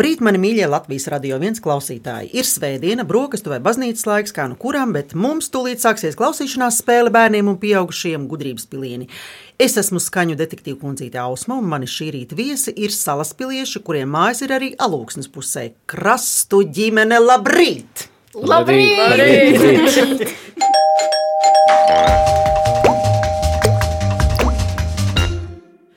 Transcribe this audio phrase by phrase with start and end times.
[0.00, 2.30] Labrīt, mani mīļie Latvijas radio viens klausītāji.
[2.32, 7.12] Ir svētdiena, brokastu vai baznīcas laiks, kā nu kuram, bet mums tūlīt sāksies klausīšanās spēle
[7.12, 9.12] bērniem un pieaugušiem gudrības pilieni.
[9.60, 14.08] Es esmu skaņu detektīva kundzīte Ausma, un mani šī rīta viesi ir salas pilieši, kuriem
[14.16, 15.76] mājas ir arī alūksnes pusē.
[15.84, 18.08] Krastu ģimene, labrīt!
[18.40, 19.04] Labrīt!
[19.04, 19.60] labrīt.
[20.00, 20.32] labrīt.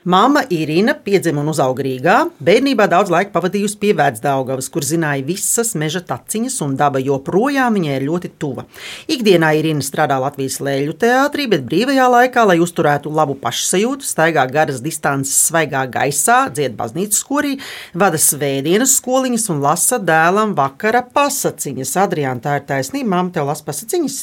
[0.04, 2.14] Māma Irina piedzima un uzauga Rīgā.
[2.44, 7.94] Bērnībā daudz laika pavadījusi pie Vecdaugavas, kur zināja visas meža taciņas, un daba joprojām viņai
[7.96, 8.66] ir ļoti tuva.
[9.08, 14.82] Ikdienā Irina strādā Latvijas lēļu teātrī, bet brīvajā laikā, lai uzturētu labu pašsajūtu, staigā garas
[14.84, 17.54] distances svaigā gaisā, dzied baznīcas skorī,
[17.96, 21.94] vada svētdienas skoliņas un lasa dēlam vakara pasaciņas.
[22.04, 24.18] Adriāna, tā ir taisnība, māma tev lasa pasaciņas?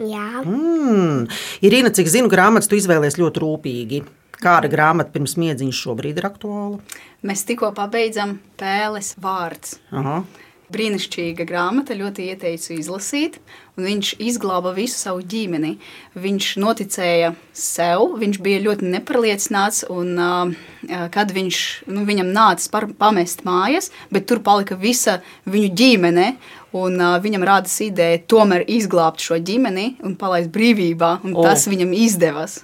[0.00, 0.40] Jā.
[0.46, 1.28] Mm.
[1.60, 4.00] Irina, cik zinu, grāmatas tu izvēlējies ļoti rūpīgi.
[4.40, 6.78] Kāda grāmata pirms miedziņas šobrīd ir aktuāla?
[7.26, 9.76] Mēs tikko pabeidzam Pēles vārds.
[9.92, 10.22] Aha.
[10.70, 13.40] Brīnišķīga grāmata, ļoti ieteicu izlasīt.
[13.80, 15.74] Viņš izglāba visu savu ģimeni.
[16.14, 19.82] Viņš noticēja sev, viņš bija ļoti nepārliecināts.
[19.92, 21.58] Un, uh, kad viņš,
[21.90, 25.18] nu, viņam nāca par, pamest mājas, bet tur palika visa
[25.50, 26.30] viņu ģimene.
[26.70, 31.18] Un, uh, viņam rādās ideja tomēr izglābt šo ģimeni un palaist brīvībā.
[31.26, 31.44] Un oh.
[31.50, 32.60] Tas viņam izdevās.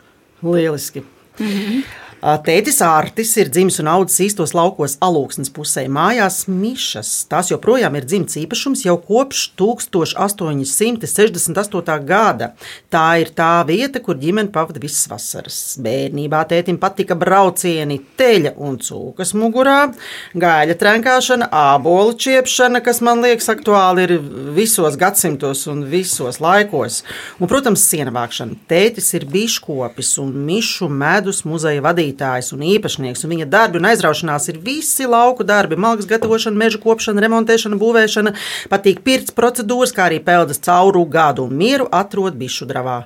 [0.47, 1.05] Lieliski!
[1.39, 2.06] Mm-hmm.
[2.25, 7.29] Tētis Ārtis ir dzimis un audzis īstos laukos alūksnes pusē, mājās Mišas.
[7.29, 12.01] Tās joprojām ir dzimts īpašums jau kopš 1868.
[12.09, 12.57] gada.
[12.89, 15.77] Tā ir tā vieta, kur ģimene pavada visas vasaras.
[15.85, 19.93] Bērnībā tētim patika braucieni teļa un cūkas mugurā,
[20.33, 24.17] gaļa trenkāšana, ābolu čiepšana, kas man liekas aktuāli ir
[24.57, 27.05] visos gadsimtos un visos laikos.
[27.37, 28.57] Un, protams, siena vākšana.
[28.73, 33.87] Tētis ir biškopis un mišu medus muzeja vadītājs vadītājs un īpašnieks, un viņa darbi un
[33.91, 38.35] aizraušanās ir visi lauku darbi, malkas gatavošana, meža kopšana, remontēšana, būvēšana,
[38.71, 43.05] patīk pirts procedūras, kā arī peldas cauru gadu un mieru atrod bišu dravā.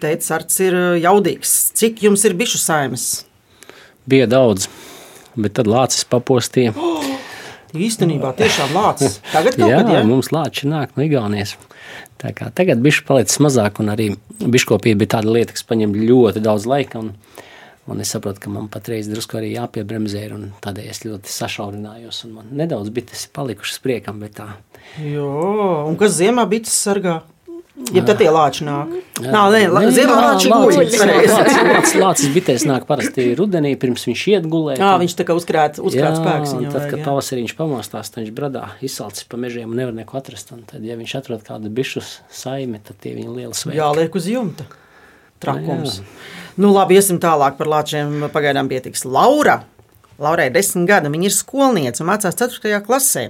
[0.00, 1.72] Teicis, Arts ir uh, jaudīgs.
[1.76, 3.24] Cik jums ir bišu saimes?
[4.08, 4.68] Bija daudz,
[5.36, 6.74] bet tad lācis papostīja.
[6.76, 7.04] Oh!
[7.74, 9.18] Īstenībā tiešām lācis.
[9.32, 10.02] Tagad kaut jā, kad, jā?
[10.06, 11.56] mums lāči nāk no Igaunijas.
[12.22, 16.42] Tā kā tagad bišķi palicis mazāk, un arī biškopība bija tāda lieta, kas paņem ļoti
[16.44, 17.02] daudz laika.
[17.02, 17.10] Un,
[17.90, 22.22] un es saprotu, ka man patreiz drusku arī jāpiebremzē, un tādēļ es ļoti sašaurinājos.
[22.30, 24.52] Man nedaudz bites palikušas priekam, bet tā.
[25.02, 25.28] Jo,
[25.88, 27.22] un kas ziemā bites sargā?
[27.74, 28.90] Ja tad tie lāči nāk.
[29.18, 30.76] Nav, nē, nē ziemā lāči guļ.
[31.98, 34.78] Lācis bitēs nāk parasti rudenī, pirms viņš iet gulēt.
[34.78, 36.54] Jā, viņš tā kā uzkrāt, uzkrāt spēks.
[36.62, 40.20] Jā, tad, kad pavasarī viņš pamostās, tad viņš bradā izsalcis pa mežiem un nevar neko
[40.20, 40.54] atrast.
[40.54, 43.80] Un tad, ja viņš atrod kādu bišu saimi, tad tie viņa liela svētki.
[43.82, 44.70] Jā, liek uz jumta.
[45.42, 45.98] Trakums.
[45.98, 46.32] Jā.
[46.62, 48.28] Nu labi, iesim tālāk par lāčiem.
[48.30, 49.02] Pagaidām pietiks.
[49.02, 49.64] Laura!
[50.22, 52.76] Laurai ir desmit gadi, viņa ir skolniece un mācās 4.
[52.86, 53.24] klasē.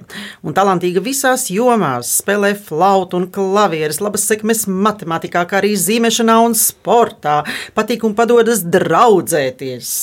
[0.44, 6.56] Un talantīga visās jomās, spēlē flautu un klavieres, labas sekmes matemātikā, kā arī zīmēšanā un
[6.58, 7.38] sportā.
[7.76, 9.94] Patīk un padodas draudzēties.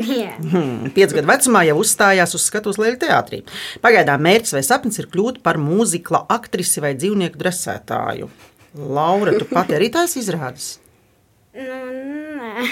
[0.00, 0.38] Yeah.
[0.38, 3.42] Hmm, Piecu gadu vecumā jau uzstājās uz skatuves Lielajā teātrī.
[3.82, 8.30] Pagaidām mērķis vai sapnis ir kļūt par mūzikla aktrisi vai dzīvnieku dresētāju.
[8.78, 10.76] Laura, tu pati arī tās izrādes?
[11.58, 11.82] Nu,
[12.38, 12.70] nē.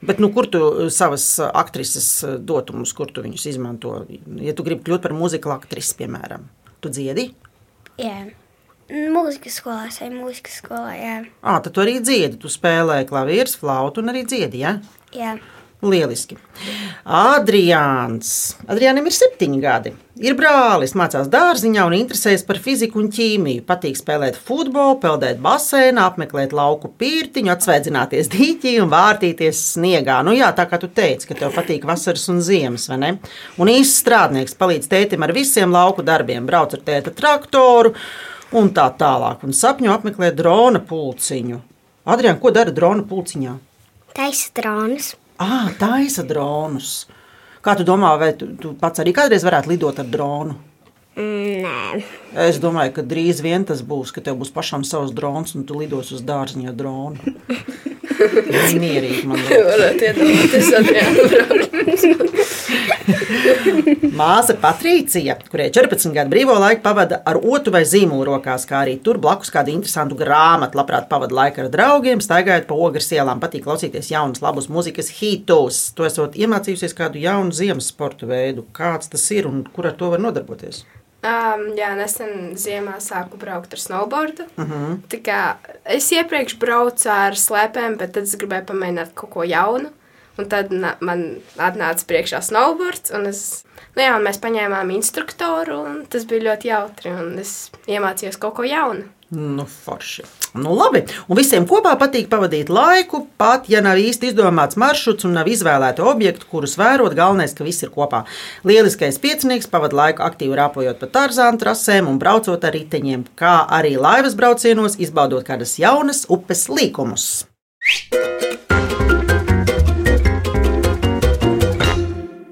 [0.00, 3.98] Bet nu, kur tu uh, savas uh, aktrises uh, dotumus, kur tu viņus izmanto?
[4.40, 6.46] Ja tu gribi kļūt par mūzikas aktrisi, piemēram,
[6.80, 7.30] tu dziedi?
[8.00, 8.30] Jā.
[8.90, 11.16] Mūzikas skolā, vai mūzikas skolā, jā.
[11.44, 12.40] À, tad tu arī dziedi.
[12.40, 14.64] Tu spēlē klavierus, flautu un arī dziedi.
[14.64, 14.78] Ja?
[15.14, 15.36] Jā.
[15.84, 16.36] Lieliski.
[17.04, 18.56] Adrians.
[18.68, 19.94] Adrianam ir septiņi gadi.
[20.20, 23.62] Ir brālis, mācās dārziņā un interesējas par fiziku un ķīmiju.
[23.64, 30.18] Patīk spēlēt futbolu, peldēt basēnā, apmeklēt lauku pīrtiņu, atsveidzināties dīķī un vārtīties sniegā.
[30.26, 33.10] Nu jā, tā kā tu teici, ka tev patīk vasaras un ziemas, vai ne?
[33.56, 37.94] Un īsts strādnieks palīdz tētim ar visiem lauku darbiem, brauc ar tēta traktoru
[38.60, 39.46] un tā tālāk.
[39.48, 41.62] Un sapņo apmeklēt drona pulciņu.
[42.12, 43.56] Adrian, ko dara drona pulciņā?
[44.20, 45.14] Taisa dronus.
[45.40, 47.06] Ah, taisa dronus.
[47.60, 50.56] Kā tu domā, vai tu, tu pats arī kādreiz varētu lidot ar dronu?
[51.20, 52.02] Mm, nē.
[52.46, 55.76] Es domāju, ka drīz vien tas būs, ka tev būs pašam savs drons un tu
[55.76, 57.34] lidos uz dārziņa dronu.
[58.80, 59.70] Mierīgi man liekas.
[64.20, 68.98] Māsa Patricija, kurai 14 gadu brīvo laiku pavada ar otru vai zīmolu rokās, kā arī
[69.04, 73.64] tur blakus kādu interesantu grāmatu, labprāt pavada laiku ar draugiem, staigājot pa ogres ielām, patīk
[73.66, 75.82] klausīties jaunas, labas mūzikas hitos.
[75.96, 78.66] Tu esot iemācījusies kādu jaunu ziemas sporta veidu.
[78.76, 80.84] Kāds tas ir un kur ar to var nodarboties?
[81.20, 84.46] Um, jā, nesen ziemā sāku braukt ar snowboardu.
[84.56, 84.98] Uh -huh.
[85.12, 85.40] Tā kā
[85.84, 89.90] es iepriekš braucu ar slēpēm, bet tad es gribēju pamēģināt kaut ko jaunu.
[90.38, 93.64] Un tad man atnāca priekšā snowboards, un, es,
[93.96, 98.54] nu jā, un mēs paņēmām instruktoru, un tas bija ļoti jautri, un es iemācījos kaut
[98.54, 99.04] ko jaunu.
[99.30, 100.24] Nu, forši.
[100.54, 101.04] Nu, labi.
[101.30, 106.02] Un visiem kopā patīk pavadīt laiku, pat ja nav īsti izdomāts maršruts un nav izvēlēti
[106.02, 107.14] objekti, kurus vērot.
[107.14, 108.24] Galvenais, ka viss ir kopā.
[108.66, 113.94] Lieliskais piecinieks pavadīja laiku aktīvi rāpojot pa tarzānu trasēm un braucot ar riteņiem, kā arī
[114.00, 117.30] laivas braucienos, izbaudot kādas jaunas upes līkumus.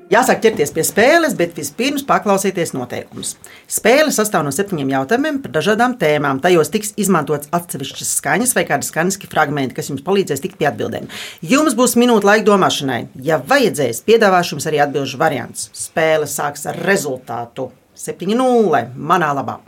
[0.09, 3.35] Jāsāk ķerties pie spēles, bet vispirms paklausieties noteikumus.
[3.69, 6.41] Spēle sastāv no septiņiem jautājumiem par dažādām tēmām.
[6.41, 11.11] Tajos tiks izmantots atsevišķas skaņas vai kādi skaņas fragmenti, kas jums palīdzēs tikt pie atbildēm.
[11.45, 13.03] Jums būs minūte laika domāšanai.
[13.21, 15.69] Ja vajadzēs, piedāvāšu jums arī atbildžu variants.
[15.77, 19.60] Spēle sāks ar rezultātu 7-0 manā labā.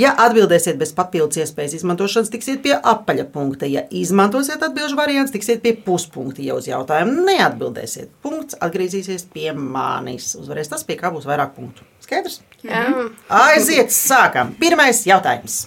[0.00, 3.68] Ja atbildēsiet bez papildus iespējas izmantošanas, tiksiet pie apaļa punkta.
[3.68, 6.42] Ja izmantosiet atbildžu variants, tiksiet pie puspunkta.
[6.44, 10.32] Ja uz jautājumu neatbildēsiet, punkts atgriezīsies pie manis.
[10.40, 11.84] Uzvarēs tas, pie kā būs vairāk punktu.
[12.04, 12.40] Skaidrs?
[12.64, 12.88] Jā,
[13.28, 14.56] Aiziet, sākam.
[14.60, 15.66] Pirmais jautājums.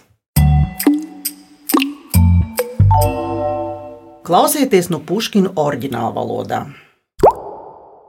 [4.28, 6.66] Klausieties no Puškina oriģināla valodā.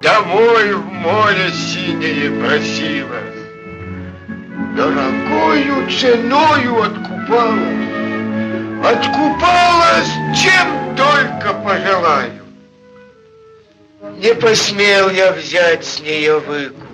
[0.01, 3.32] Домой в море синее просила,
[4.76, 7.84] Дорогою ценою откупалась,
[8.84, 12.44] Откупалась, чем только пожелаю.
[14.18, 16.88] Не посмел я взять с нее выкуп,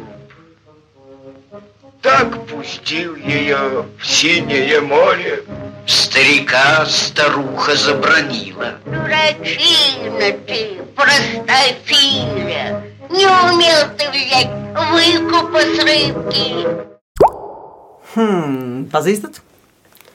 [2.01, 5.43] Так пустил ее в синее море,
[5.85, 8.75] Старика старуха забронила.
[8.85, 14.49] Дурачина ты, простофиля, не умел ты взять
[14.91, 16.98] выкупа с рыбки.
[18.15, 19.41] Hmm, pazīstat?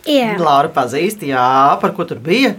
[0.05, 2.55] Jā, Laura pazīst, jā, par ko tur bija.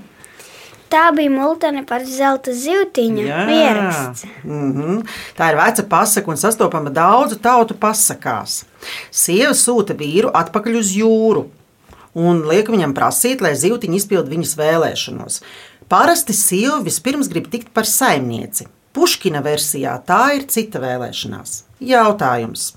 [0.89, 4.25] tā bija multene par zelta zīltiņu ieraksts.
[4.43, 5.03] Mm -hmm.
[5.37, 8.63] Tā ir veca pasaka un sastopama daudzu tautu pasakās.
[9.11, 11.45] Sieva sūta vīru atpakaļ uz jūru
[12.13, 15.41] un liek viņam prasīt, lai zīltiņa izpild viņas vēlēšanos.
[15.91, 18.67] Parasti sieva vispirms grib tikt par saimnieci.
[18.93, 21.63] Puškina versijā tā ir cita vēlēšanās.
[21.79, 22.73] Jautājums.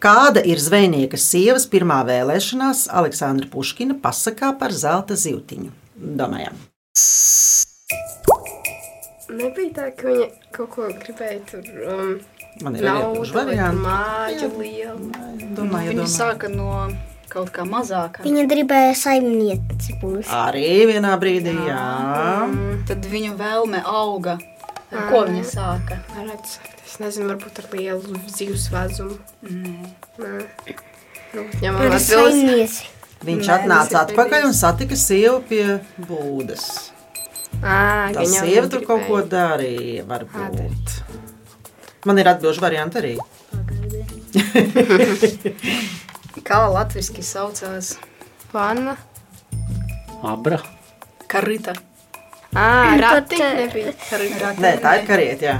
[0.00, 5.68] Kāda ir zvejnieka sievas pirmā vēlēšanās Aleksandra Puškina pasakā par zelta zīltiņu?
[6.16, 6.56] Domājam.
[9.30, 11.68] nebija tā, ka viņa kaut ko gribēja tur.
[11.84, 12.14] Um,
[12.64, 13.82] Man ir vai varianti.
[13.84, 15.10] māju lielu.
[15.58, 16.08] Domāju, Viņa domāju.
[16.16, 16.88] sāka no
[17.28, 18.24] kaut kā mazāka.
[18.24, 20.32] Viņa gribēja saimnieci būt.
[20.34, 21.84] Arī vienā brīdī, jā.
[22.88, 24.38] Tad viņu vēlme auga.
[24.90, 25.98] Ar ko viņa sāka?
[26.16, 29.18] Varētu sakt, es nezinu, varbūt ar lielu zivs vezumu.
[29.46, 30.40] Nē.
[31.30, 32.80] Nu, ja man Par atbildes.
[33.20, 35.64] Viņš Nē, atnāca atpakaļ un satika sievu pie
[36.08, 36.64] būdas.
[37.60, 40.06] Ā, Tā sieva tur kaut ko darīja.
[40.08, 40.94] Varbūt.
[42.08, 43.14] Man ir atbildīgs variants arī.
[46.46, 47.92] Kā latviešu saucās
[48.54, 48.96] Vanna.
[50.26, 50.58] Abra.
[51.30, 51.76] karita?
[52.54, 54.54] Ratiņa eh, nebija.
[54.58, 55.46] Nē, tā ir karieta.
[55.46, 55.58] Jā.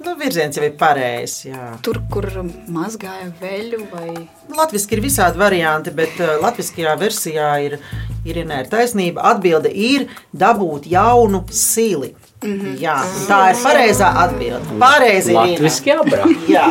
[0.00, 1.44] Nu, virziens jau ir pareizs.
[1.44, 1.74] jā.
[1.84, 2.24] Tur, kur
[2.72, 4.14] mazgāja veļu vai
[4.48, 7.76] Latvijasiski ir visādi varianti, bet latviskajā versijā ir,
[8.24, 9.26] ir, ir taisnība.
[9.34, 12.14] Atbilde ir dabūt jaunu sili.
[12.40, 12.76] Mm -hmm.
[12.80, 12.96] Jā,
[13.28, 14.78] tā ir pareizā atbilde.
[14.78, 15.32] Pareizi.
[15.32, 16.24] Latviski abra.
[16.48, 16.66] Jā.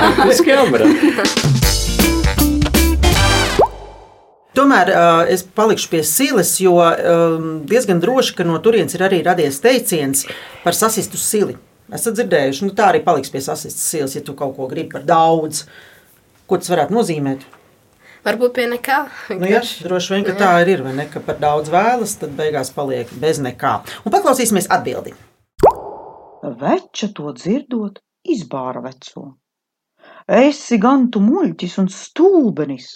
[0.00, 0.88] Latviski abra.
[4.62, 9.18] Tomēr uh, es palikšu pie silas, jo um, diezgan droši, ka no turienes ir arī
[9.26, 10.22] radies teiciens
[10.62, 11.56] par sasistu sili.
[11.90, 15.02] Esat dzirdējuši, nu tā arī paliks pie sasistas silas, ja tu kaut ko gribi par
[15.08, 15.64] daudz.
[16.46, 17.42] Ko tas varētu nozīmēt?
[18.22, 19.00] Varbūt pie nekā.
[19.34, 20.86] Nu, jā, droši vien, ka tā arī ir.
[20.86, 23.80] vai Ne, ka par daudz vēlas, tad beigās paliek bez nekā.
[24.06, 25.16] Un paklausīsimies atbildi.
[26.62, 27.98] Veča to dzirdot,
[28.30, 29.32] izbāra veco.
[30.30, 32.92] Esi gan tu muļķis un stulbenis.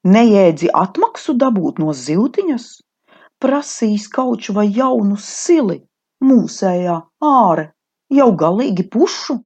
[0.00, 2.66] Nejēdzi atmaksu dabūt no ziltiņas,
[3.36, 5.82] prasīs kauču vai jaunu sili,
[6.24, 7.66] mūsējā āre,
[8.08, 9.36] jau galīgi pušu.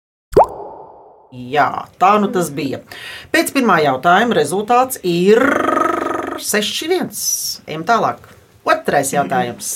[1.34, 2.84] Jā, tā nu tas bija.
[3.34, 5.42] Pēc pirmā jautājuma rezultāts ir
[6.38, 7.11] 6-1.
[7.66, 8.23] Ejam tālāk.
[8.62, 9.73] Otrais jautājums.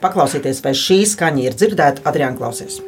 [0.00, 2.08] Paklausieties, vai šī skaņa ir dzirdēta.
[2.08, 2.80] Adriāna klausies.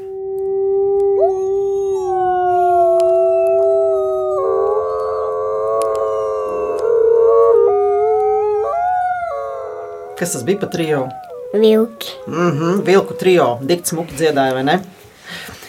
[10.22, 11.08] Kas tas bija pa trio?
[11.54, 12.08] Vilki.
[12.26, 14.82] Mm -hmm, vilku trio, dikts smuki dziedāja, vai ne?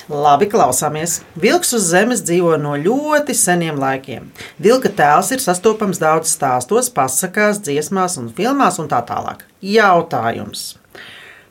[0.10, 1.22] Labi, klausāmies.
[1.41, 4.31] Vilks uz zemes dzīvo no ļoti seniem laikiem.
[4.60, 9.38] Vilka tēls ir sastopams daudz stāstos, pasakās, dziesmās un filmās un tā tālāk.
[9.62, 10.77] Jautājums.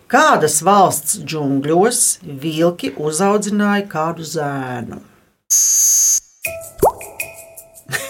[0.06, 5.00] Kādas valsts džungļos vilki uzaudzināja kādu zēnu?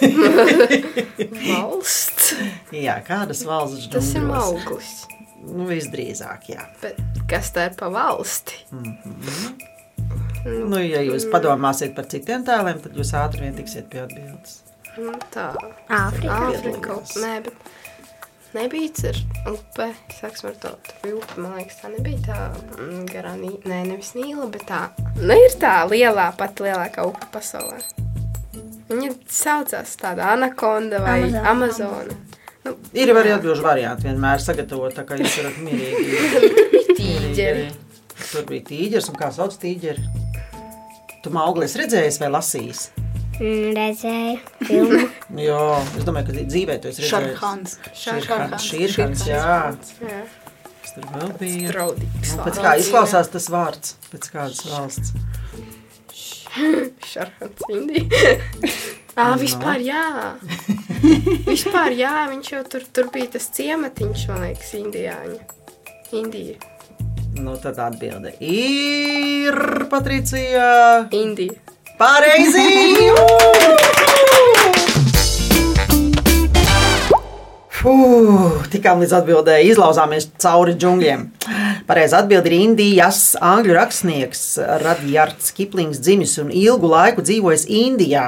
[1.49, 2.12] Valsts.
[2.87, 3.97] Jā, kādas valsts džungļos?
[3.97, 4.95] Tas ir auglis.
[5.43, 6.65] Nu, visdrīzāk, jā.
[6.83, 6.99] Bet
[7.31, 8.61] kas tā ir pa valsti?
[10.47, 14.61] Nu, ja jūs padomāsiet par citiem tēliem, tad jūs ātri vien tiksiet pie atbildes.
[14.99, 15.49] Nu, tā.
[15.89, 16.39] Āfrika.
[16.51, 16.99] Āfrika.
[17.23, 17.71] Nē, bet
[18.57, 19.21] nebija ar
[19.55, 19.89] upe.
[20.19, 21.41] Sāksim ar to upi.
[21.41, 22.39] Man liekas, tā nebija tā
[22.77, 23.35] mm, garā.
[23.41, 23.55] Nī...
[23.67, 24.85] Nē, nevis Nīla, bet tā.
[25.19, 27.81] Nu, ir tā lielā, pat lielākā upe pasaulē.
[28.93, 31.51] Viņa saucās tāda anakonda vai Amazona.
[31.51, 32.17] amazona.
[32.63, 36.21] Nu, Ir arī atbildžu varianti vienmēr sagatavot, kā jūs varat mierīgi.
[37.01, 37.65] tīģeri.
[38.31, 40.05] Tur bija tīģeris, un kā sauc tīģeri?
[41.25, 42.85] Tu mauglis redzējis vai lasījis?
[43.43, 45.01] Mm, Redzēju filmu.
[45.49, 45.59] Jā,
[45.99, 47.11] es domāju, ka dzīvē tu esi redzējis.
[47.11, 47.77] Šarhans.
[47.99, 49.43] Širhans, širhans, jā.
[50.03, 50.23] Jā,
[50.83, 51.69] Kas tur vēl bija?
[51.73, 52.35] draudīgs.
[52.37, 53.95] Nu, Pēc kā izklausās tas vārds?
[54.13, 55.15] Pēc kādas valsts?
[57.13, 58.05] Šarhans, Indija.
[59.13, 60.01] Ah, vispār jā.
[61.51, 65.37] vispār jā, viņš jau tur, tur bija tas ciematiņš, man liekas, Indijāņu.
[66.17, 66.57] Indija.
[67.37, 69.59] Nu, tad atbilde ir
[69.93, 71.11] Patricija.
[71.13, 71.61] Indija.
[72.01, 72.65] Pareizi!
[77.83, 81.29] Fuh, tikām līdz atbildēji, izlauzāmies cauri džungļiem.
[81.87, 84.43] Pareizi atbild ir Indijas angļu rakstnieks
[84.83, 88.27] Radjards Kiplings dzimis un ilgu laiku dzīvojis Indijā.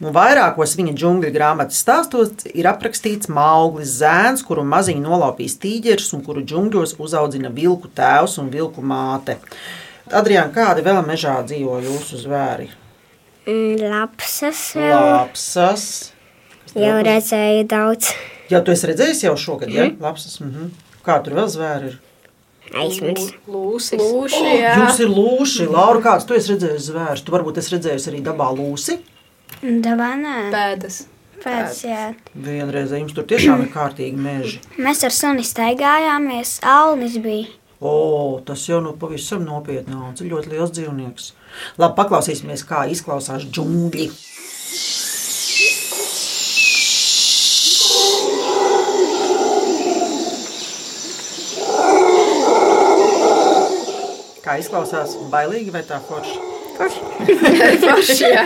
[0.00, 6.24] Un vairākos viņa džungļu grāmatas stāstos ir aprakstīts mauglis zēns, kuru maziņi nolaupīs tīģeris un
[6.24, 9.36] kuru džungļos uzaudzina vilku tēvs un vilku māte.
[10.06, 12.70] Adriāna, kādi vēl mežā dzīvo jūsu zvēri?
[13.46, 15.10] Mm, Lapsas vēl.
[15.12, 15.86] Lapsas.
[16.76, 18.10] Jau redzēju daudz.
[18.50, 19.90] Jā, tu esi redzējis jau šogad, ja?
[20.00, 20.40] Lapsas.
[20.40, 20.72] Mhm.
[21.06, 22.02] Kā tur vēl zvēri ir?
[22.82, 23.34] Aizmirst.
[23.50, 24.00] Lūsis.
[24.00, 24.76] Lūši, jā.
[24.80, 27.24] Jums ir lūši, Laura, kāds tu esi redzējis zvērus?
[27.26, 28.98] Tu varbūt esi redzējis arī dabā lūsi.
[29.62, 30.38] Dabā nē.
[30.54, 31.04] Pēdas.
[31.42, 32.02] Pēc, jā.
[32.46, 34.60] Vienreiz jums tur tiešām ir kārtīgi meži.
[34.82, 36.58] Mēs ar suni staigājāmies.
[36.66, 37.52] Alnis bija.
[37.80, 40.24] O, tas jau nu pavisam nopietni nāca.
[40.24, 41.28] Ļoti liels dzīvnieks.
[41.80, 44.08] Labi, paklausīsimies, kā izklausās džungļi.
[54.46, 55.16] Kā izklausās?
[55.32, 56.36] Bailīgi vai tā forši?
[56.76, 58.28] Forši.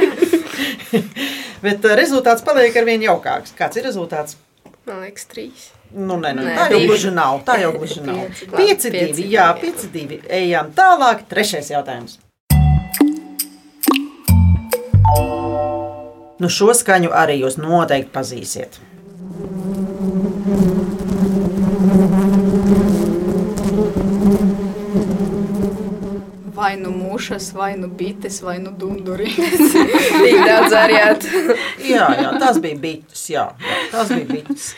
[1.64, 3.52] Bet uh, rezultāts paliek ar vien jaukāks.
[3.58, 4.38] Kāds ir rezultāts?
[4.88, 5.66] Man liekas, trīs.
[5.92, 7.42] Nu, nē, nu, Nē, tā jau gluži nav.
[7.44, 8.22] Tā jau gluži nav.
[8.30, 8.48] Pieci.
[8.56, 9.04] Pieci, divi.
[9.10, 9.58] pieci, Jā, jā.
[9.60, 10.20] pieci, divi.
[10.40, 11.26] Ejam tālāk.
[11.28, 12.16] Trešais jautājums.
[16.40, 18.80] Nu, šo skaņu arī jūs noteikti pazīsiet.
[27.20, 29.34] Vai mušas, vai nu bites, vai nu dunduri.
[30.24, 31.26] Tik daudz variantu.
[31.92, 33.24] Jā, jā, tas bija bites.
[33.28, 34.70] Jā, jā, tas bija bites.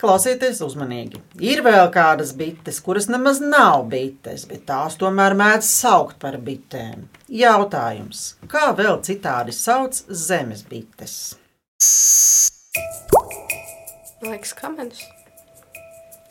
[0.00, 1.20] Klausieties uzmanīgi.
[1.38, 7.06] Ir vēl kādas bites, kuras nemaz nav bites, bet tās tomēr mēdz saukt par bitēm.
[7.28, 11.14] Jautājums, kā vēl citādi sauc zemes bites?
[14.26, 15.06] Liekas, kamenis.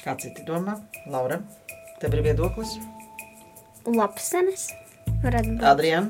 [0.03, 0.75] Kā citi domā?
[1.07, 1.39] Laura,
[2.03, 2.75] tev ir viedoklis?
[3.87, 4.67] Lapsenes.
[5.23, 5.63] Varētu būt.
[5.73, 6.09] Adriana?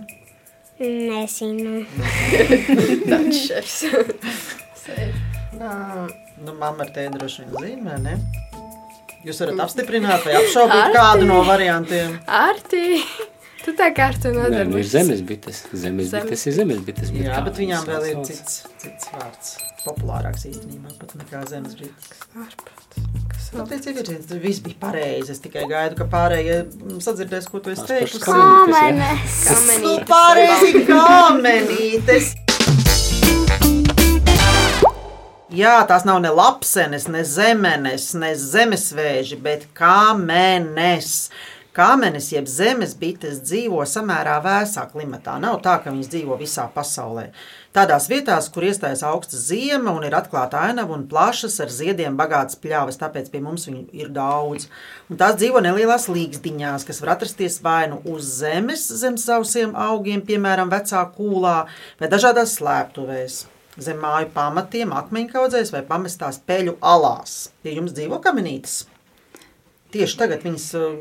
[0.80, 1.82] Nezinu.
[3.10, 3.80] Tāds šefs.
[6.40, 8.14] Nu, mamma ar tēti droši vien zina, vai ne?
[9.28, 12.14] Jūs varat apstiprināt vai apšaubīt kādu no variantiem.
[12.32, 13.02] Arti.
[13.66, 14.92] Tu tā kā ar to Nē, nu, ir nodarbojies.
[14.94, 15.60] zemes bites.
[15.74, 16.30] Zemes Zemes.
[16.32, 17.12] bites ir zemes bites.
[17.12, 19.52] Jā, kā bet viņām vēl ir cits, cits vārds.
[19.84, 22.24] Populārāks īstenībā pat nekā zemes bites.
[22.40, 22.79] Ārprāt.
[23.50, 23.64] Vēl?
[23.66, 25.34] teici, Virģīns, tas viss bija pareizi.
[25.34, 28.22] Es tikai gaidu, ka pārējie mm, sadzirdēs, ko tu esi teicis.
[28.22, 29.40] Kamenītes.
[29.42, 30.06] Nu, Kamenītes.
[30.12, 32.30] pareizi kāmenītes.
[35.50, 41.32] Jā, tās nav ne lapsenes, ne zemenes, ne zemesvēži, bet kāmenes.
[41.80, 45.38] Kāmenes, jeb zemes bites, dzīvo samērā vēsā klimatā.
[45.40, 47.30] Nav tā, ka viņas dzīvo visā pasaulē.
[47.72, 52.60] Tādās vietās, kur iestājas augsta zima un ir atklāta ainava un plašas ar ziediem bagātas
[52.60, 54.68] pļavas, tāpēc pie mums viņu ir daudz.
[55.08, 60.20] Un tās dzīvo nelielās līgzdiņās, kas var atrasties vai nu uz zemes, zem sausiem augiem,
[60.28, 61.58] piemēram, vecā kūlā,
[62.04, 63.46] vai dažādās slēptuvēs.
[63.80, 67.46] Zem māju pamatiem, akmeņkaudzēs vai pamestās peļu alās.
[67.64, 68.82] Pie jums dzīvo kamenītes.
[69.90, 70.98] Tieši tagad viņas uh,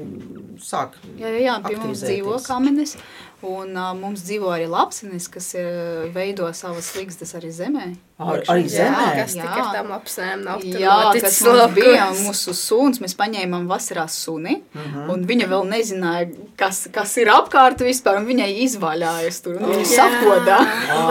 [0.65, 2.95] sāk Jā, jā, jā pie mums dzīvo Aktivizēties.
[3.43, 7.95] Un uh, mums dzīvo arī lapsenis, kas ir, veido savas līgstas arī zemē.
[8.19, 9.03] Ar, arī zemē.
[9.15, 12.99] Kas tik ar tām apsnēm nav Jā, noticis kas mums bija mūsu suns.
[12.99, 14.97] Mēs paņēmām vasarā suni, uh Mhm.
[14.99, 15.13] -huh.
[15.15, 16.27] un viņa vēl nezināja,
[16.57, 19.55] kas, kas ir apkārt vispār, un viņai izvaļājas tur.
[19.63, 20.59] un Viņa sapodā,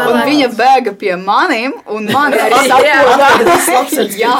[0.10, 2.68] un viņa bēga pie maniem, un man arī
[3.78, 4.36] lapsenis Jā,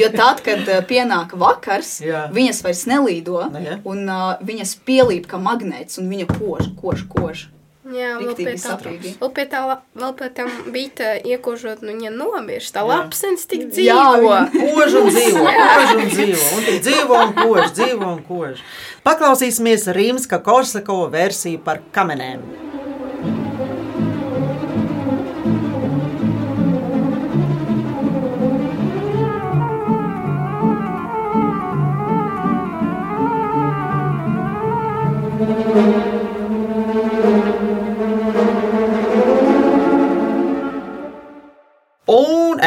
[0.00, 2.30] jo tad, kad pienāk vakars, Jā.
[2.32, 3.76] viņas vairs nelīdo, Nu, jā.
[3.84, 7.25] un uh, viņas pielīp kā magnēts, un viņa kož, kož, kož.
[7.86, 8.72] Jā, vēl pie tā,
[9.20, 9.60] vēl pie tā,
[9.94, 12.72] vēl pie tam bija tā iekožot, nu, viņa nomirst.
[12.74, 12.88] Tā Jā.
[12.90, 14.32] lapsens tik Jā, dzīvo.
[14.74, 18.64] Kož un dzīvo, kož un dzīvo, un tik dzīvo un kož, dzīvo un kož.
[19.06, 22.65] Paklausīsimies Rīmska Korsakova versiju par kamenēm.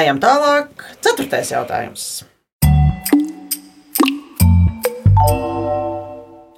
[0.09, 0.87] Ejam tālāk.
[1.05, 2.07] Ceturtais jautājums.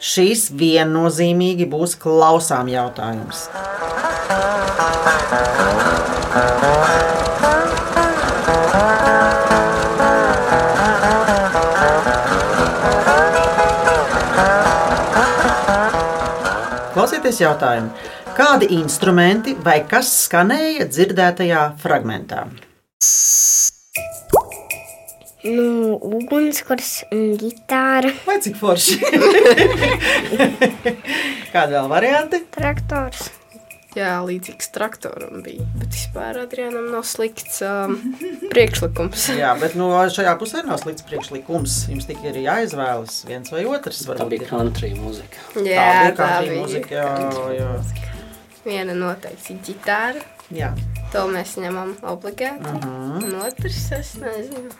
[0.01, 3.49] Šīs viennozīmīgi būs klausām jautājums.
[16.91, 17.91] Klausieties jautājumu.
[18.31, 22.45] Kādi instrumenti vai kas skanēja dzirdētajā fragmentā?
[25.41, 28.11] Nu, ugunskurs un ģitāra.
[28.27, 28.99] Vai cik forši?
[31.53, 32.37] Kāda vēl varianti?
[32.53, 33.29] Traktors.
[33.91, 35.65] Jā, līdzīgs traktoram bija.
[35.81, 37.97] Bet vispār Adrianam nav slikts um,
[38.53, 39.25] priekšlikums.
[39.35, 41.75] Jā, bet nu, šajā pusē nav slikts priekšlikums.
[41.91, 43.99] Jums tikai ir jāizvēlas viens vai otrs.
[44.05, 44.49] Tā varbūt bija ir.
[44.53, 45.37] country mūzika.
[45.57, 46.61] Tā Jā, bija tā country bija.
[46.61, 46.91] mūzika.
[47.01, 47.11] Jā,
[47.57, 47.67] jā.
[48.63, 50.21] Viena noteikti ir ģitāra.
[50.55, 50.71] Jā.
[51.11, 52.61] To mēs ņemam obligāti.
[52.61, 53.23] Mhm.
[53.25, 54.71] Un otrs, es nezinu.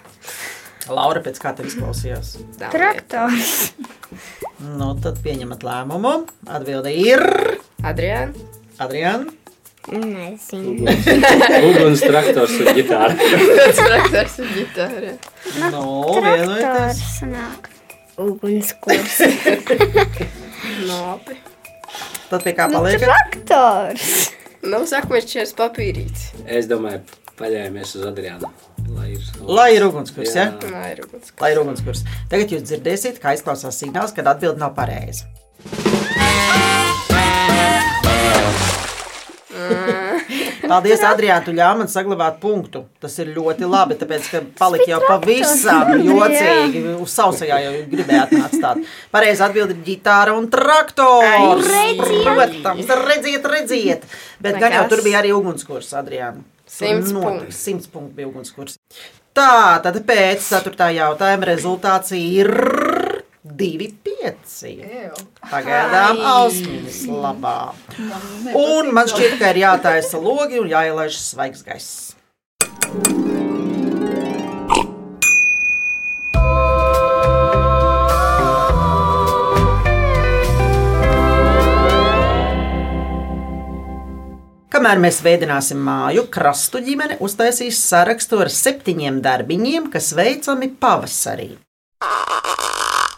[0.90, 2.38] Laura, pēc kā tev izklausījās?
[2.72, 3.74] Traktors.
[4.62, 6.16] Nu, tad pieņemat lēmumu.
[6.50, 7.22] Atbilde ir
[7.84, 8.34] Adriana.
[8.82, 9.30] Adriana.
[9.92, 10.86] Nezinu.
[11.66, 13.16] Uguns traktors un ģitāra.
[13.78, 15.14] Traktors un ģitāra.
[15.74, 15.86] No,
[16.18, 16.60] vienojieties.
[16.62, 17.72] Traktors sanāk.
[18.22, 19.16] Ugunskurs.
[20.90, 21.40] Labi.
[22.30, 23.08] Tad pie kā Nu, paliekat?
[23.10, 24.12] traktors.
[24.62, 26.28] Nu, sākumais čers papīrīts.
[26.46, 27.02] Es domāju,
[27.40, 28.52] paļāvāmies uz Adriānu.
[28.92, 30.50] Lai ir, Lai ir ugunskurs, ja?
[30.70, 31.34] Nā, ir uguns.
[31.42, 32.04] Lai ir ugunskurs.
[32.30, 35.30] Tagad jūs dzirdēsiet, kā izklausās signāls, kad atbilde nav pareiza.
[40.72, 42.86] Paldies, Adriāna, tu ļāvi man saglabāt punktu.
[43.04, 46.84] Tas ir ļoti labi, tāpēc, ka palika jau pavisam jocīgi.
[47.04, 48.86] Uz sausajā jau gribējāt atstāt.
[49.12, 51.68] Pareizi atbildi ir ģitāra un traktors.
[52.00, 54.08] Protams, redziet, redziet.
[54.40, 56.46] Bet gan jau tur bija arī ugunskurs, Adriāna.
[56.72, 57.52] Simts punkti.
[57.52, 58.80] Simts punkti bija ugunskurs.
[59.36, 62.52] Tā, tad pēc ceturtā jautājuma rezultāts ir
[63.42, 65.16] 2,5.
[65.50, 67.74] Pagaidām ausmas labā.
[68.54, 72.14] Un man šķiet, ka ir jātaisa logi un jāielaiž svaigs gaiss.
[84.72, 91.52] Kamēr mēs veidināsim māju, krastu ģimene uztaisīs sarakstu ar septiņiem darbiņiem, kas veicami pavasarī.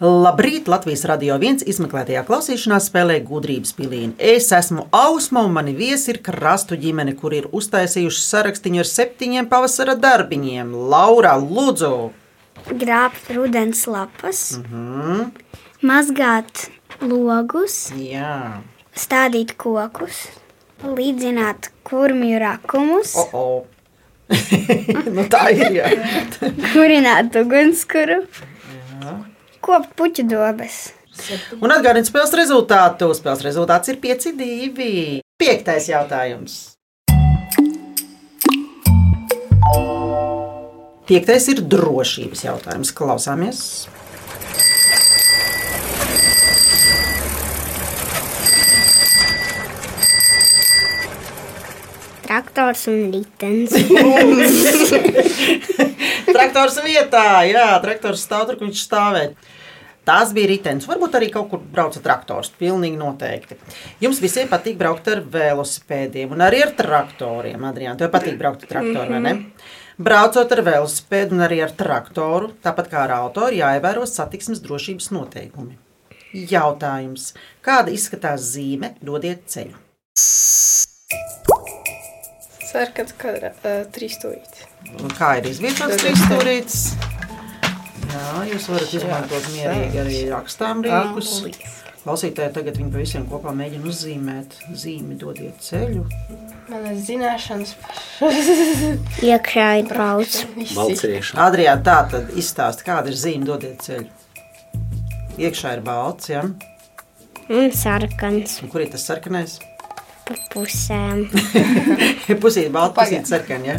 [0.00, 0.64] Labrīt!
[0.72, 4.14] Latvijas radio viens izmeklētajā klausīšanās spēlē gudrības pilīni.
[4.16, 9.48] Es esmu Ausma, un mani viesi ir krastu ģimene, kur ir uztaisījuši sarakstu ar septiņiem
[9.50, 10.70] pavasara darbiņiem.
[10.88, 11.90] Laura, lūdzu!
[12.80, 15.32] Grābt rudens lapas, Mhm.
[15.82, 16.70] mazgāt
[17.02, 18.62] logus, Jā,
[18.96, 20.28] stādīt kokus,
[20.82, 23.66] līdzināt kurmju rakumus, o, o.
[25.12, 25.76] nu, tā ir.
[25.76, 25.92] Jā.
[26.72, 28.22] kurināt ugunskura,
[29.64, 30.80] kopt puķu dobes.
[31.60, 33.10] Un atgādini spēles rezultātu.
[33.16, 35.20] Spēles rezultāts ir 5-2.
[35.40, 36.58] Piektais jautājums.
[41.10, 42.92] Piektais ir drošības jautājums.
[42.94, 43.64] Klausāmies!
[52.30, 53.72] Traktors un litens.
[56.30, 59.32] Traktors vietā, jā, traktors stāv tur, kur viņš stāvēja.
[60.06, 60.86] Tās bija ritenis.
[60.88, 62.52] Varbūt arī kaut kur brauca traktors.
[62.58, 63.58] Pilnīgi noteikti.
[64.02, 67.66] Jums visiem patīk braukt ar velosipēdiem un arī ar traktoriem.
[67.68, 69.34] Adrian, tev patīk braukt ar traktoru, vai ne?
[70.00, 75.10] Braucot ar velosipēdu un arī ar traktoru, tāpat kā ar auto, ir jāievēro satiksmes drošības
[75.18, 75.76] noteikumi.
[76.54, 77.34] Jautājums.
[77.66, 78.94] Kāda izskatās zīme?
[79.04, 79.89] Dodiet ceļu.
[82.70, 84.66] Sarkans kadrā, uh, trīs stūrītes.
[85.02, 86.78] Un Kā ir izvietots trīs stūrītes?
[88.10, 91.32] Jā, jūs varat izmantot mierīgi arī rakstām rīkus.
[92.00, 96.06] Klausītāji tagad viņi pavisam kopā mēģina uzzīmēt zīmi, dodiet ceļu.
[96.70, 97.74] Manas zināšanas
[99.30, 100.38] Iekšā ir brauc.
[100.56, 101.36] Iekšā.
[101.44, 104.08] Adrijā, tā tad izstāst, kāda ir zīme, dodiet ceļu.
[105.44, 106.46] Iekšā ir balts, ja?
[107.50, 109.58] Un sarkans Un kur ir tas sarkanais?
[110.30, 111.24] Pa pusēm.
[112.42, 113.78] Pusīt balta, pusīt sarkana, ja?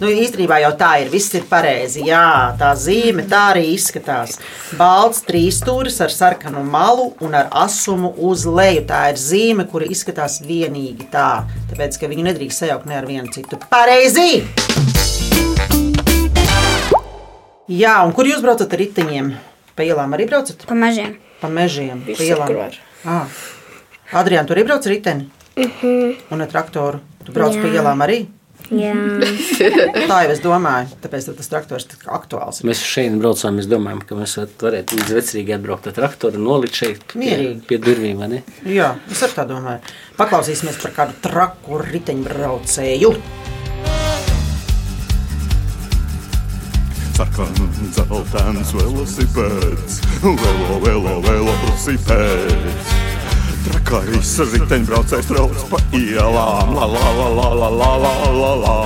[0.00, 1.10] Nu, īstenībā jau tā ir.
[1.12, 2.06] Viss ir pareizi.
[2.08, 4.38] Jā, tā zīme tā arī izskatās.
[4.78, 8.86] Balts trīsstūris ar sarkanu malu un ar asumu uz leju.
[8.88, 11.44] Tā ir zīme, kura izskatās vienīgi tā.
[11.70, 13.60] Tāpēc, ka viņu nedrīkst sajaukt ne ar vienu citu.
[13.70, 14.42] Pareizi!
[17.70, 19.30] Jā, un kur jūs braucat ar riteņiem?
[19.76, 20.66] Pa ielām arī braucat?
[20.66, 21.14] Pa mažiem.
[21.44, 22.74] Pa mežiem, pa ielām.
[23.06, 23.38] Ah.
[24.18, 24.88] Adrian, tur arī brauc
[25.56, 26.14] ar riteni?
[26.32, 27.00] Un ar traktoru.
[27.26, 27.80] Tu brauc pa Jā.
[27.80, 28.22] ielām arī?
[28.72, 28.92] Jā.
[30.08, 32.62] Tā jau es domāju, tāpēc tas traktors ir tik aktuāls.
[32.64, 36.78] Mēs šeit braucām, mēs domājam, ka mēs varētu līdz vecrīgi atbraukt ar traktoru un nolikt
[36.78, 37.60] šeit pie, Mierīgi.
[37.68, 38.42] pie durvīm, vai ne?
[38.64, 39.82] Jā, es arī tā domāju.
[40.16, 43.12] Paklausīsimies par kādu traku riteņbraucēju.
[47.12, 52.94] Sarkans, zeltains velosipēds, velo, velo, velosipēds.
[53.62, 58.76] Trakāris riteņbraucējs brauc pa ielām, la la la la la la la la la.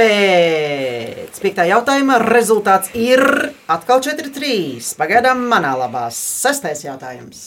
[0.00, 3.22] Pēc piektā jautājuma rezultāts ir
[3.70, 4.94] atkal 4-3.
[4.98, 7.44] Pagaidām manā labā sestais jautājums.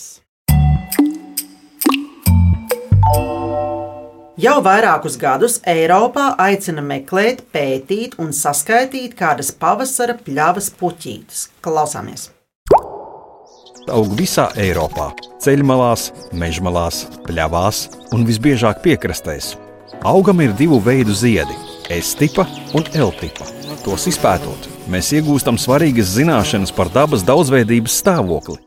[4.43, 11.49] Jau vairākus gadus Eiropā aicina meklēt, pētīt un saskaitīt kādas pavasara pļavas puķītes.
[11.63, 12.32] Klausāmies!
[13.91, 15.09] Aug visā Eiropā,
[15.43, 16.05] ceļmalās,
[16.39, 17.81] mežmalās, pļavās
[18.15, 19.57] un visbiežāk piekrastēs.
[20.07, 21.55] Augam ir divu veidu ziedi-
[21.99, 23.43] S-tipa un L-tipa.
[23.83, 28.57] Tos izpētot, mēs iegūstam svarīgas zināšanas par dabas daudzveidības stāvokli.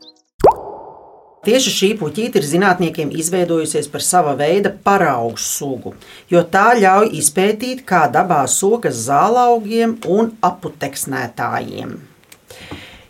[1.47, 5.95] Tieši šī puķīte ir zinātniekiem izveidojusies par sava veida paraugu sugu,
[6.29, 12.16] jo tā ļauj izpētīt, kā dabā sokas zālaugiem un aputeksnētājiem.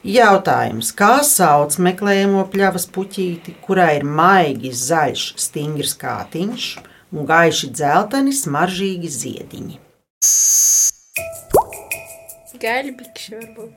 [0.08, 6.68] Jautājums, kā sauc meklējamo pļavas puķīti, kurai ir maigi zaļš, stingrs kātiņš
[7.12, 9.76] un gaiši dzelteni, smaržīgi ziediņi?
[12.64, 13.76] Gaļa bikši varbūt.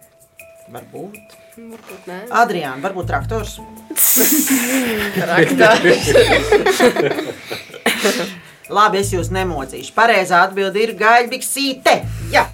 [0.70, 1.34] Varbūt.
[1.58, 2.30] Varbūt nē.
[2.44, 3.58] Adriāna, varbūt traktors.
[8.78, 9.90] Labi, es jūs nemocīšu.
[9.98, 12.06] Pareizā atbilde ir gaļbiksīte.
[12.30, 12.46] Jā.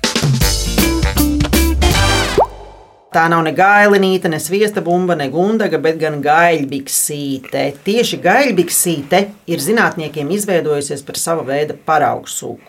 [3.17, 7.63] Tā nav ne gailinīte, ne sviesta bumba, ne gundaga, bet gan gaļbiksīte.
[7.87, 12.61] Tieši gaļbiksīte ir zinātniekiem izveidojusies par sava veida paraugu sugu.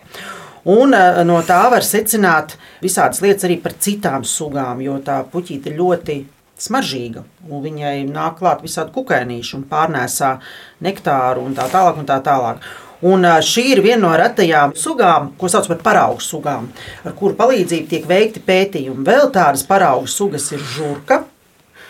[0.72, 5.74] Un eh, no tā var secināt visādas lietas arī par citām sugām, jo tā puķīte
[5.76, 6.16] ļoti
[6.64, 7.26] smaržīga.
[7.50, 10.34] un Viņai nāk klāt visādi kukaiņīši un pārnēsā
[10.80, 12.00] nektāru un tā tālāk.
[12.00, 12.64] Un tā tālāk.
[13.06, 16.64] Un šī ir viena no retajām sugām, ko sauc par paraugu sugām,
[17.06, 19.04] ar kuru palīdzību tiek veikti pētījumi.
[19.06, 21.20] Vēl tādas paraugu sugas ir žurka,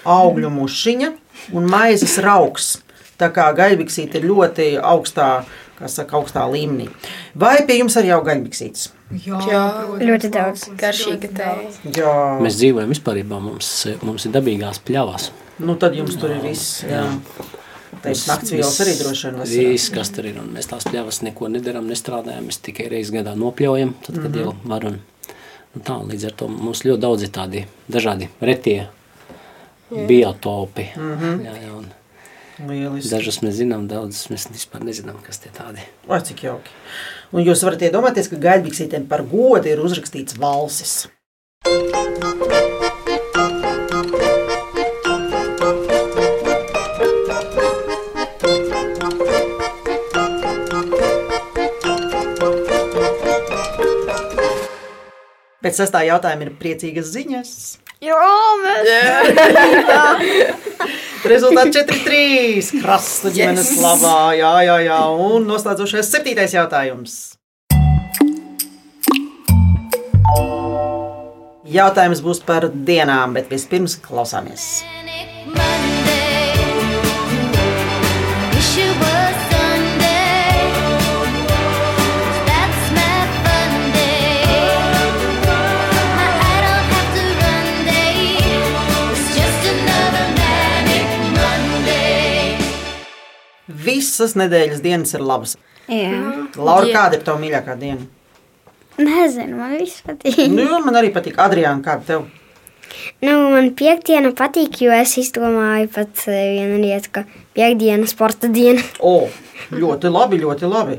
[0.04, 1.08] augļu mušiņa
[1.56, 2.74] un maizes rauks.
[3.18, 5.30] Tā kā gaļbiksīte ir ļoti augstā,
[5.80, 6.90] kā saka, augstā līmenī.
[7.34, 8.90] Vai pie jums arī jau gaļbiksītes?
[9.24, 9.62] Jā,
[10.04, 10.66] Ļoti daudz.
[10.78, 11.70] garšīga tēja.
[11.96, 12.12] Jā,
[12.44, 13.70] Mēs dzīvojam vispār, mums,
[14.04, 15.30] mums ir dabīgās pļavas.
[15.58, 16.82] nu tad jums tur ir viss.
[16.84, 17.06] Jā.
[17.08, 17.57] Teiks,
[18.04, 19.68] nakts vielas arī droši vien vasarā.
[19.72, 23.34] Viss, kas tur ir, un mēs tās pļavas neko nedaram, nestrādājam, mēs tikai reizi gadā
[23.36, 24.38] nopļaujam, tad, kad Mhm.
[24.40, 25.00] jau varam.
[25.74, 28.88] Nu tā, līdz ar to mums ļoti daudz ir tādi dažādi retie
[29.90, 30.88] biotopi.
[30.96, 31.44] Mhm.
[31.46, 31.86] Jā, jā, un
[32.68, 33.10] Lieliski.
[33.12, 35.78] dažas mēs zinām, daudzas mēs vispār nezinām, kas tie tādi.
[36.08, 36.70] Vai cik jauki.
[37.32, 41.08] Un jūs varat iedomāties, ka gaļbiksītēm par godu ir uzrakstīts valsis.
[55.58, 57.52] Pēc sestā jautājuma ir priecīgas ziņas.
[57.98, 58.18] Jā,
[58.62, 58.90] mēs.
[61.32, 62.68] Rezultāts 4-3.
[62.78, 63.80] Krasta ģimenes Yes.
[63.82, 64.18] labā.
[64.38, 65.00] Jā, jā, jā.
[65.18, 67.16] Un noslēdzošais septītais jautājums.
[71.68, 74.68] Jautājums būs par dienām, bet vispirms klausāmies.
[93.84, 95.56] Visas nedēļas dienas ir labas.
[95.88, 96.10] Jā.
[96.56, 96.94] Laura, Jā.
[96.96, 98.06] kāda ir tava mīļākā diena?
[98.98, 100.40] Nezinu, man viss patīk.
[100.50, 101.38] Nu, jo man arī patīk.
[101.40, 102.24] Adriāna, kāda tev?
[103.22, 107.24] Nu, man piekdiena patīk, jo es izdomāju pat vienu lietu, ka
[107.56, 108.82] piekdiena sporta diena.
[108.98, 109.28] O,
[109.70, 110.98] ļoti labi, ļoti labi.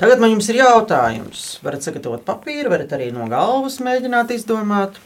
[0.00, 1.44] Tagad man jums ir jautājums.
[1.64, 4.96] Varat sagatavot papīru, varat arī no galvas mēģināt izdomāt.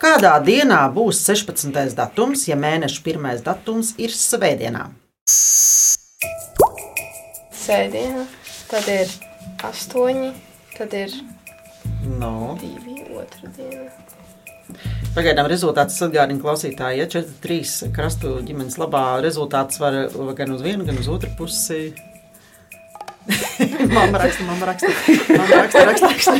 [0.00, 1.94] Kādā dienā būs 16.
[1.96, 4.88] datums, ja mēneša pirmais datums ir svētdienā?
[7.70, 8.24] Sēdienā,
[8.70, 9.10] tad ir
[9.70, 10.30] astoņi,
[10.76, 11.14] tad ir
[12.18, 12.56] No.
[12.60, 13.90] divi otra diena.
[15.14, 19.96] Pagaidām rezultāts atgādina klausītāji, ja 4-3 krastu ģimenes labā rezultāts var
[20.38, 21.92] gan uz vienu, gan uz otru pusi.
[23.94, 24.90] mamma raksta, mamma raksta,
[25.36, 26.32] mamma raksta, raksta, raksta,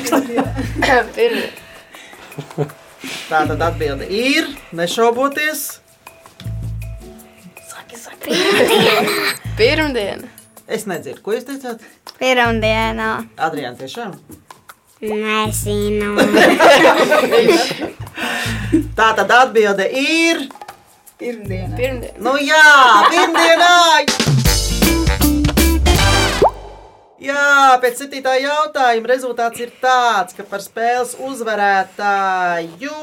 [0.86, 1.30] raksta.
[3.30, 5.80] Tā tad atbilde ir, nešauboties.
[9.58, 10.39] Pirmdiena.
[10.70, 11.80] Es nedzirdu, ko jūs teicāt?
[12.20, 13.08] Pirmdienā.
[13.42, 14.12] Adriāna, tiešām?
[15.02, 16.12] Nezinu.
[18.98, 20.46] Tā tad atbilde ir.
[21.18, 21.74] Pirmdiena.
[21.74, 22.14] Pirmdiena.
[22.22, 22.62] Nu jā,
[23.10, 24.39] pirmdienā!
[27.20, 32.94] Jā, pēc septītā jautājuma rezultāts ir tāds, ka par spēles uzvarētāju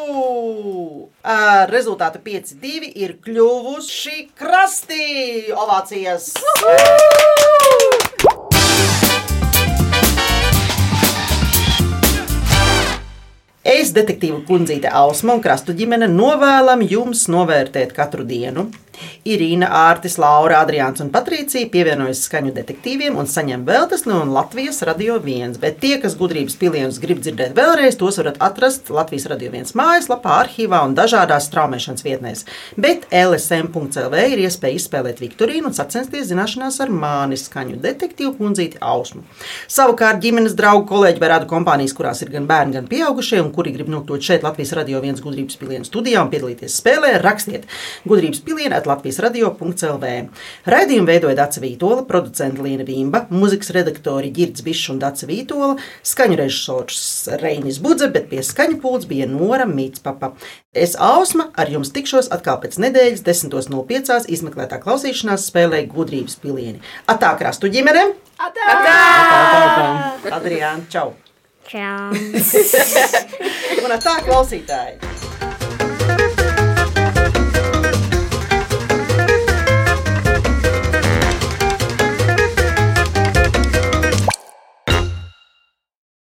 [1.21, 5.53] ar rezultātu 5-2 ir kļuvuši krasti.
[5.53, 6.33] Ovācijas!
[13.61, 18.71] Es, detektīva kundzīte Ausma un krastu ģimene, novēlam jums novērtēt katru dienu.
[19.27, 25.17] Irīna, Ārtis, Laura, Adriāns un Patricija pievienojas skaņu detektīviem un saņem veltes no Latvijas radio
[25.23, 25.59] viens.
[25.61, 30.37] Bet tie, kas gudrības pilienus grib dzirdēt vēlreiz, tos varat atrast Latvijas radio viens mājaslapā,
[30.43, 32.45] arhīvā un dažādās straumēšanas vietnēs.
[32.79, 39.23] Bet LSM.CLV ir iespēja izspēlēt Viktorīnu un sacensties zināšanās ar mani skaņu detektīvu kundzīti Ausmu.
[39.71, 43.75] Savukārt ģimenes draugu kolēģi vai radu kompānijas, kurās ir gan bērni, gan pieaugušie, un kuri
[43.75, 47.67] grib nokļūt šeit Latvijas radio viens gudrības pilienu studijā un piedalīties spēlē, rakstiet
[48.07, 50.11] gudrības pilienu Latvijas radio.clv.
[50.71, 55.75] Raidījumu veidoja Dāca Vītola, producenta Liena Vimba, mūzikas redaktori Girds Bišs un Dāca Vītola,
[56.07, 57.01] skaņu režisors
[57.41, 60.33] Reinis Budze, bet pie skaņu pults bija Nora Mītspapa.
[60.77, 64.29] Es Ausma ar jums tikšos atkal pēc nedēļas 10.05.
[64.37, 66.81] izmeklētā klausīšanās spēlē gudrības pilieni.
[67.09, 68.07] Atā krastu ģimene!
[68.37, 68.71] Atā!
[70.37, 71.15] Adriāna, čau!
[71.67, 72.13] Čau!
[73.83, 75.16] Un tā klausītāji!